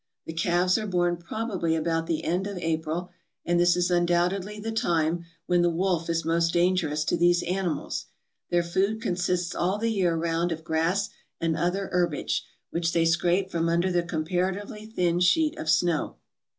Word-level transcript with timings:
The 0.25 0.33
calves 0.33 0.79
are 0.79 0.87
born 0.87 1.17
probably 1.17 1.75
about 1.75 2.07
the 2.07 2.23
end 2.23 2.47
of 2.47 2.57
April, 2.57 3.11
and 3.45 3.59
this 3.59 3.75
is 3.75 3.91
undoubtedly 3.91 4.59
the 4.59 4.71
time 4.71 5.25
when 5.45 5.61
the 5.61 5.69
wolf 5.69 6.09
is 6.09 6.25
most 6.25 6.53
dangerous 6.53 7.05
to 7.05 7.15
these 7.15 7.43
animals. 7.43 8.07
Their 8.49 8.63
food 8.63 8.99
consists 8.99 9.53
all 9.53 9.77
the 9.77 9.91
year 9.91 10.15
round 10.15 10.51
of 10.51 10.63
grass 10.63 11.09
and 11.39 11.55
other 11.55 11.87
herbage, 11.91 12.43
which 12.71 12.93
they 12.93 13.05
scrape 13.05 13.51
from 13.51 13.69
under 13.69 13.91
the 13.91 14.01
comparatively 14.01 14.87
thin 14.87 15.19
sheet 15.19 15.55
of 15.59 15.69
snow. 15.69 16.15